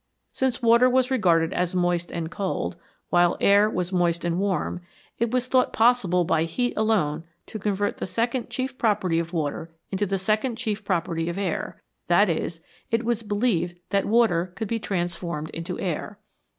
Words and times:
Since 0.31 0.63
water 0.63 0.89
was 0.89 1.11
regarded 1.11 1.53
as 1.53 1.75
moist 1.75 2.11
and 2.11 2.31
cold, 2.31 2.75
while 3.11 3.37
air 3.39 3.69
was 3.69 3.93
moist 3.93 4.25
and 4.25 4.39
warm, 4.39 4.81
it 5.19 5.29
was 5.29 5.47
thought 5.47 5.71
possible 5.73 6.23
by 6.23 6.45
heat 6.45 6.73
alone 6.75 7.23
to 7.45 7.59
convert 7.59 7.97
the 7.97 8.07
second 8.07 8.49
chief 8.49 8.79
property 8.79 9.19
of 9.19 9.31
water 9.31 9.69
into 9.91 10.07
the 10.07 10.17
second 10.17 10.55
chief 10.55 10.83
property 10.83 11.29
of 11.29 11.37
air; 11.37 11.83
that 12.07 12.29
is, 12.29 12.61
it 12.89 13.03
was 13.05 13.21
believed 13.21 13.77
that 13.91 14.05
water 14.05 14.51
could 14.55 14.67
be 14.67 14.79
transformed 14.79 15.51
into 15.51 15.79
air. 15.79 16.17